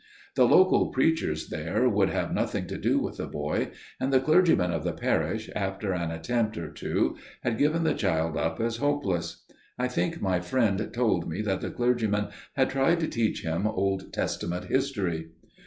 The 0.33 0.47
local 0.47 0.87
preachers 0.87 1.49
there 1.49 1.87
would 1.87 2.09
have 2.09 2.33
nothing 2.33 2.65
to 2.65 2.77
do 2.79 2.97
with 2.97 3.17
the 3.17 3.27
boy; 3.27 3.69
and 3.99 4.11
the 4.11 4.19
clergyman 4.19 4.71
of 4.71 4.83
the 4.83 4.93
parish, 4.93 5.47
after 5.55 5.93
an 5.93 6.09
attempt 6.09 6.57
or 6.57 6.71
two, 6.71 7.17
had 7.43 7.59
given 7.59 7.83
the 7.83 7.93
child 7.93 8.35
up 8.35 8.59
as 8.59 8.77
hopeless. 8.77 9.45
I 9.77 9.87
think 9.87 10.19
my 10.19 10.39
friend 10.39 10.89
told 10.91 11.29
me 11.29 11.43
that 11.43 11.61
the 11.61 11.69
clergyman 11.69 12.29
had 12.55 12.71
tried 12.71 12.99
to 13.01 13.07
teach 13.07 13.43
him 13.43 13.67
Old 13.67 14.11
Testament 14.11 14.65
history. 14.71 15.33